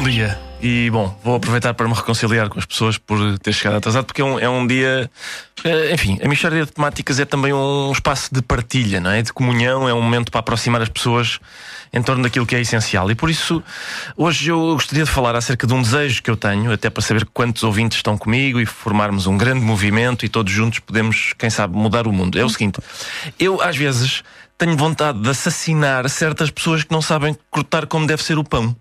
[0.00, 0.40] Bom dia.
[0.62, 4.22] E bom, vou aproveitar para me reconciliar com as pessoas por ter chegado atrasado, porque
[4.22, 5.10] é um, é um dia.
[5.62, 9.20] eh, Enfim, a Mixtória de Temáticas é também um espaço de partilha, não é?
[9.20, 11.38] De comunhão, é um momento para aproximar as pessoas
[11.92, 13.10] em torno daquilo que é essencial.
[13.10, 13.62] E por isso,
[14.16, 17.26] hoje eu gostaria de falar acerca de um desejo que eu tenho, até para saber
[17.26, 21.76] quantos ouvintes estão comigo e formarmos um grande movimento e todos juntos podemos, quem sabe,
[21.76, 22.38] mudar o mundo.
[22.38, 22.80] É o seguinte:
[23.38, 24.22] eu, às vezes,
[24.56, 28.74] tenho vontade de assassinar certas pessoas que não sabem cortar como deve ser o pão.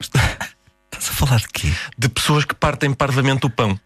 [0.00, 1.72] Estás a falar de quê?
[1.96, 3.78] de pessoas que partem parvamente o pão.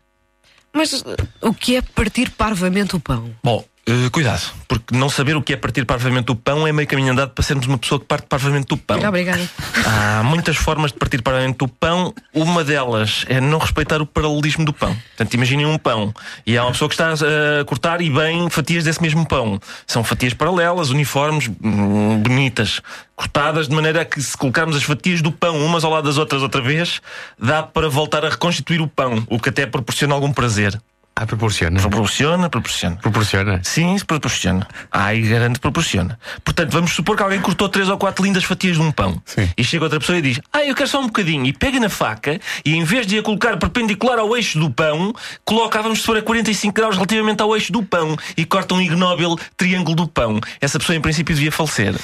[0.72, 1.04] Mas
[1.40, 3.34] o que é partir parvamente o pão?
[3.42, 6.86] Bom, eh, cuidado, porque não saber o que é partir parvamente o pão é meio
[6.86, 9.00] caminho andado para sermos uma pessoa que parte parvamente o pão.
[9.08, 9.48] Obrigada.
[9.86, 12.12] Há muitas formas de partir parvamente o pão.
[12.34, 14.94] Uma delas é não respeitar o paralelismo do pão.
[14.94, 16.14] Portanto, imaginem um pão
[16.46, 19.58] e há uma pessoa que está a cortar e bem fatias desse mesmo pão.
[19.86, 22.82] São fatias paralelas, uniformes, hum, bonitas,
[23.16, 26.18] cortadas de maneira a que se colocarmos as fatias do pão umas ao lado das
[26.18, 27.00] outras outra vez,
[27.38, 30.80] dá para voltar a reconstituir o pão, o que até proporciona algum prazer.
[31.14, 31.80] Ah, proporciona.
[31.80, 32.96] Proporciona, proporciona.
[32.96, 33.60] Proporciona.
[33.62, 34.66] Sim, proporciona.
[34.90, 36.18] Ai, garanto que proporciona.
[36.42, 39.20] Portanto, vamos supor que alguém cortou três ou quatro lindas fatias de um pão.
[39.26, 39.48] Sim.
[39.56, 41.44] E chega outra pessoa e diz: Ah, eu quero só um bocadinho.
[41.44, 45.12] E pega na faca e em vez de a colocar perpendicular ao eixo do pão,
[45.44, 49.38] coloca, vamos supor, a 45 graus relativamente ao eixo do pão e corta um ignóbil
[49.56, 50.40] triângulo do pão.
[50.60, 51.94] Essa pessoa, em princípio, devia falecer.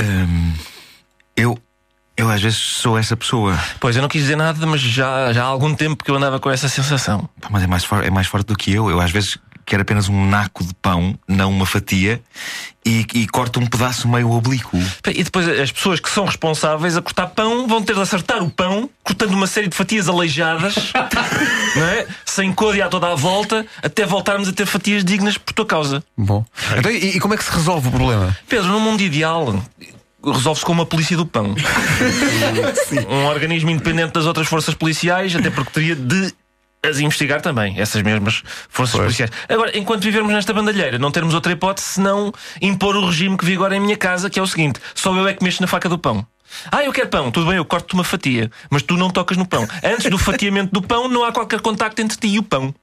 [0.00, 0.52] Hum,
[1.36, 1.58] eu,
[2.20, 3.58] eu às vezes sou essa pessoa.
[3.78, 6.38] Pois, eu não quis dizer nada, mas já, já há algum tempo que eu andava
[6.38, 7.28] com essa sensação.
[7.40, 8.90] Pá, Mas é mais, for- é mais forte do que eu.
[8.90, 12.20] Eu às vezes quero apenas um naco de pão, não uma fatia,
[12.84, 14.76] e, e corto um pedaço meio oblíquo.
[15.14, 18.50] E depois as pessoas que são responsáveis a cortar pão vão ter de acertar o
[18.50, 20.74] pão, cortando uma série de fatias aleijadas,
[21.76, 22.04] não é?
[22.26, 26.02] sem côdea a toda a volta, até voltarmos a ter fatias dignas por tua causa.
[26.18, 26.44] Bom.
[26.76, 28.36] Então, e, e como é que se resolve o problema?
[28.48, 29.62] Pedro, num mundo ideal,
[30.24, 31.54] resolve-se com uma polícia do pão.
[33.08, 36.32] um organismo independente das outras forças policiais, até porque teria de
[36.82, 39.30] as investigar também, essas mesmas forças policiais.
[39.48, 43.76] Agora, enquanto vivermos nesta bandalheira, não termos outra hipótese senão impor o regime que vigora
[43.76, 45.98] em minha casa, que é o seguinte: só eu é que mexo na faca do
[45.98, 46.26] pão.
[46.72, 49.46] Ah, eu quero pão, tudo bem, eu corto-te uma fatia, mas tu não tocas no
[49.46, 49.68] pão.
[49.84, 52.74] Antes do fatiamento do pão, não há qualquer contacto entre ti e o pão.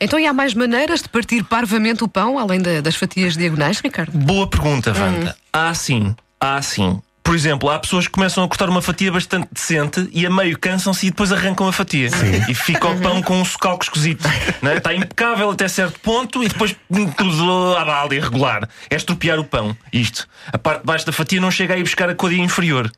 [0.00, 3.80] Então e há mais maneiras de partir parvamente o pão, além da- das fatias diagonais,
[3.80, 4.16] Ricardo?
[4.16, 5.36] Boa pergunta, Wanda.
[5.52, 7.02] Há sim, há sim.
[7.28, 10.58] Por exemplo, há pessoas que começam a cortar uma fatia bastante decente e a meio
[10.58, 12.08] cansam-se e depois arrancam a fatia.
[12.48, 14.26] E fica o pão com um socalco esquisito.
[14.62, 14.78] não é?
[14.78, 16.74] Está impecável até certo ponto e depois
[17.18, 18.66] tudo à bala, irregular.
[18.88, 19.76] É estropiar o pão.
[19.92, 20.26] Isto.
[20.50, 22.90] A parte de baixo da fatia não chega a ir buscar a côdea inferior.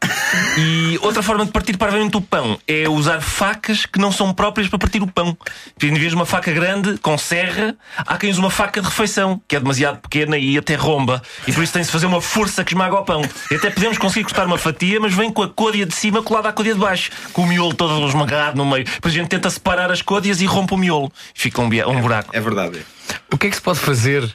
[0.56, 4.68] E outra forma de partir parvamente o pão é usar facas que não são próprias
[4.68, 5.36] para partir o pão.
[5.82, 9.42] Em vez de uma faca grande, com serra, há quem use uma faca de refeição,
[9.48, 11.20] que é demasiado pequena e até romba.
[11.48, 13.22] E por isso tem-se de fazer uma força que esmaga o pão.
[13.50, 16.48] E até podemos conseguir cortar uma fatia, mas vem com a côdea de cima colada
[16.48, 18.84] à côdea de baixo, com o miolo todo esmagado no meio.
[18.84, 21.12] Depois a gente tenta separar as côdeas e rompe o miolo.
[21.34, 22.30] Fica um, um buraco.
[22.32, 22.84] É verdade.
[23.32, 24.28] O que é que se pode fazer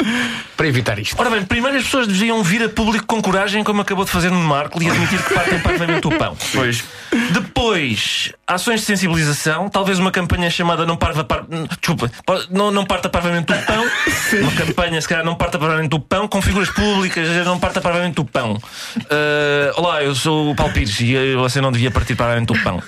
[0.56, 1.16] para evitar isto?
[1.20, 4.32] Ora bem, primeiro as pessoas deviam vir a público com coragem, como acabou de fazer
[4.32, 6.36] no Marco, e admitir que partem parvamente o pão.
[6.54, 6.84] Pois.
[7.32, 11.46] Depois, ações de sensibilização, talvez uma campanha chamada Não Parva par...
[11.80, 13.86] Desculpa, pa- não, não parta parvamente o pão.
[14.42, 18.20] Uma campanha, se calhar, Não Parta Parvamente o Pão, com figuras públicas, Não Parta Parvamente
[18.22, 18.62] o Pão.
[19.10, 22.82] Ah, olá, eu sou o Paulo Pires e você não devia partir parvamente o pão.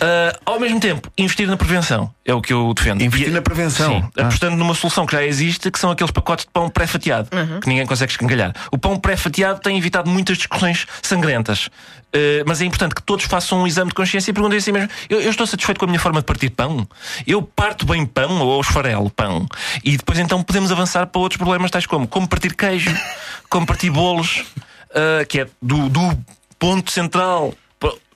[0.00, 3.02] Ah, ao mesmo tempo, investir na prevenção é o que eu defendo.
[3.02, 3.90] Investir E- na prevenção?
[4.02, 4.22] Sim, Ah.
[4.26, 7.30] apostando numa solução que já existe, que são aqueles pacotes de pão pré-fatiado,
[7.62, 8.52] que ninguém consegue escangalhar.
[8.70, 11.66] O pão pré-fatiado tem evitado muitas discussões sangrentas.
[12.08, 14.72] Uh, mas é importante que todos façam um exame de consciência e perguntem a si
[14.72, 16.86] mesmo: eu, eu estou satisfeito com a minha forma de partir pão?
[17.26, 19.46] Eu parto bem pão ou esfarelo pão?
[19.84, 22.90] E depois então podemos avançar para outros problemas, tais como como partir queijo,
[23.50, 24.44] como partir bolos,
[24.90, 26.18] uh, que é do, do
[26.58, 27.54] ponto central.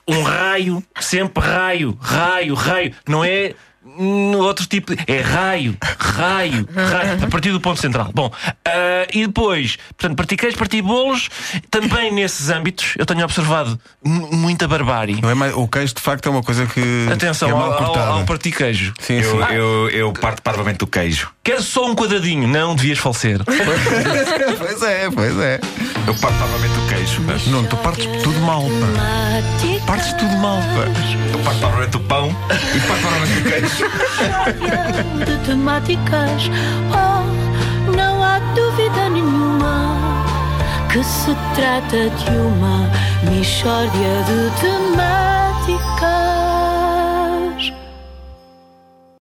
[0.05, 2.93] Um raio, sempre raio, raio, raio.
[3.07, 3.53] Não é
[3.85, 5.03] hum, outro tipo de.
[5.11, 7.23] É raio, raio, raio.
[7.23, 8.11] A partir do ponto central.
[8.13, 8.31] Bom,
[8.65, 11.29] ah, e depois, portanto, partir queijo, partir bolos.
[11.69, 15.19] Também nesses âmbitos eu tenho observado mu- muita barbárie.
[15.21, 17.71] Não é mais- o queijo, de facto, é uma coisa que, Atenção que é mal
[17.73, 18.11] ao, ao, cortada.
[18.11, 18.93] ao partir queijo.
[18.99, 19.27] Sim, sim.
[19.27, 21.29] Eu, eu, eu parto parvamente do queijo.
[21.43, 22.47] Quer só um quadradinho?
[22.47, 23.41] Não, devias falecer.
[23.45, 25.59] pois é, pois é.
[26.07, 27.21] Eu parto parvamente do queijo.
[27.51, 29.85] Não, tu partes tudo mal, pá.
[29.85, 31.31] Partes tudo mal, pá.
[31.33, 32.29] Eu parto parvamente do pão
[32.75, 33.72] e parto parvamente do queijo.
[33.73, 36.49] Mishória de temáticas.
[36.91, 39.97] Oh, não há dúvida nenhuma
[40.91, 42.89] que se trata de uma
[43.31, 46.22] mistória de temáticas.